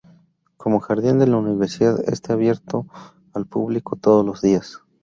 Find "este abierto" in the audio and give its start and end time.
2.09-2.87